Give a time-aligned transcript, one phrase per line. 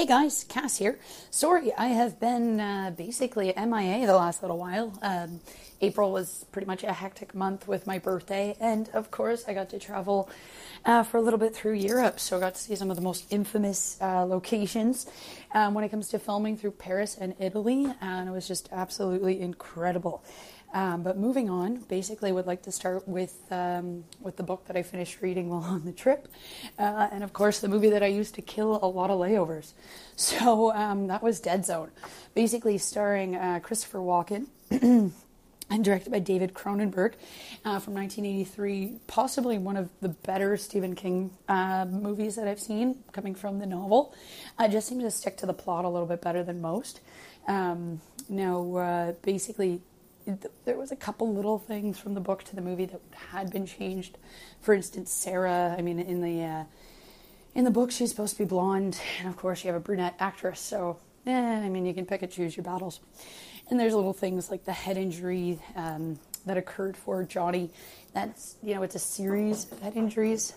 [0.00, 0.98] Hey guys, Cass here.
[1.30, 4.98] Sorry, I have been uh, basically MIA the last little while.
[5.02, 5.40] Um,
[5.82, 9.68] April was pretty much a hectic month with my birthday, and of course, I got
[9.68, 10.30] to travel
[10.86, 13.02] uh, for a little bit through Europe, so I got to see some of the
[13.02, 15.06] most infamous uh, locations
[15.52, 19.38] um, when it comes to filming through Paris and Italy, and it was just absolutely
[19.38, 20.24] incredible.
[20.72, 24.76] Um, but moving on, basically, would like to start with um, with the book that
[24.76, 26.28] I finished reading while on the trip,
[26.78, 29.72] uh, and of course the movie that I used to kill a lot of layovers.
[30.20, 31.90] So um, that was Dead Zone,
[32.34, 34.48] basically starring uh, Christopher Walken.
[35.70, 37.14] and directed by David Cronenberg
[37.64, 38.98] uh, from 1983.
[39.06, 43.66] Possibly one of the better Stephen King uh, movies that I've seen coming from the
[43.66, 44.14] novel.
[44.58, 47.00] I just seems to stick to the plot a little bit better than most.
[47.46, 49.80] Um, now, uh, basically,
[50.64, 53.66] there was a couple little things from the book to the movie that had been
[53.66, 54.18] changed.
[54.60, 55.74] For instance, Sarah.
[55.76, 56.64] I mean, in the uh,
[57.54, 60.14] in the book, she's supposed to be blonde, and of course, you have a brunette
[60.18, 60.60] actress.
[60.60, 63.00] So, eh, I mean, you can pick and choose your battles.
[63.68, 67.70] And there's little things like the head injury um, that occurred for Johnny.
[68.12, 70.54] That's you know, it's a series of head injuries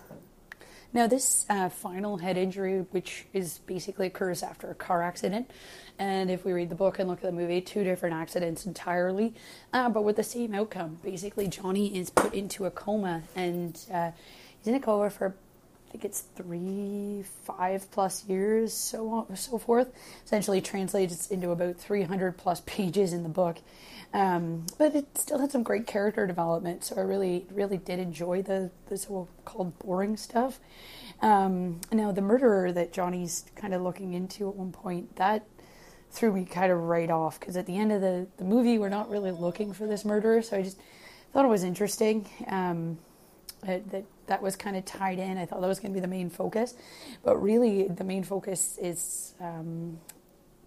[0.93, 5.49] now, this uh, final head injury, which is basically occurs after a car accident,
[5.97, 9.33] and if we read the book and look at the movie, two different accidents entirely,
[9.73, 10.99] uh, but with the same outcome.
[11.03, 14.11] Basically, Johnny is put into a coma, and uh,
[14.59, 15.35] he's in a coma for
[15.93, 19.93] think it's three, five plus years, so on, so forth.
[20.25, 23.57] Essentially translates into about 300 plus pages in the book.
[24.11, 28.41] Um, but it still had some great character development, so I really, really did enjoy
[28.41, 30.59] the, the so-called boring stuff.
[31.21, 35.45] Um, now, the murderer that Johnny's kind of looking into at one point, that
[36.11, 38.89] threw me kind of right off, because at the end of the, the movie, we're
[38.89, 40.79] not really looking for this murderer, so I just
[41.33, 42.29] thought it was interesting.
[42.47, 42.99] Um,
[43.65, 45.37] that that was kind of tied in.
[45.37, 46.75] I thought that was going to be the main focus,
[47.23, 49.99] but really the main focus is um,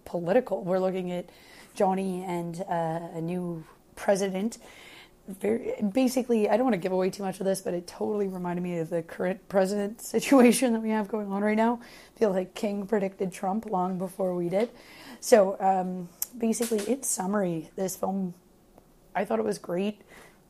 [0.05, 0.63] political.
[0.63, 1.29] We're looking at
[1.73, 4.57] Johnny and uh, a new president.
[5.27, 8.27] Very basically, I don't want to give away too much of this, but it totally
[8.27, 11.81] reminded me of the current president situation that we have going on right now.
[12.15, 14.69] I feel like King predicted Trump long before we did.
[15.19, 18.35] So um, basically, in summary, this film,
[19.15, 20.01] I thought it was great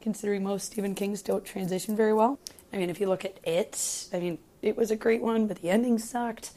[0.01, 2.39] considering most Stephen Kings don't transition very well.
[2.71, 5.61] I mean, if you look at it, I mean, it was a great one, but
[5.61, 6.51] the ending sucked.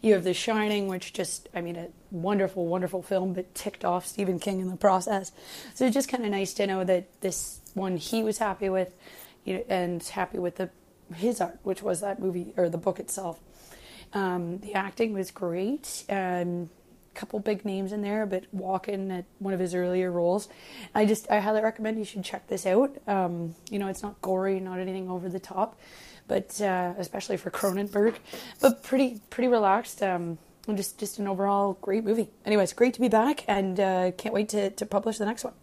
[0.00, 4.06] You have The Shining, which just, I mean, a wonderful, wonderful film, but ticked off
[4.06, 5.32] Stephen King in the process.
[5.74, 8.94] So it's just kind of nice to know that this one he was happy with,
[9.44, 10.70] you know, and happy with the
[11.14, 13.38] his art, which was that movie or the book itself.
[14.12, 16.04] Um, the acting was great.
[16.08, 16.70] Um,
[17.16, 20.48] couple big names in there, but Walken at one of his earlier roles.
[20.94, 22.96] I just I highly recommend you should check this out.
[23.06, 25.78] Um, you know, it's not gory, not anything over the top,
[26.28, 28.16] but uh, especially for Cronenberg,
[28.60, 30.02] but pretty pretty relaxed.
[30.02, 30.38] Um,
[30.74, 32.28] just just an overall great movie.
[32.44, 35.54] Anyways, great to be back, and uh, can't wait to to publish the next one.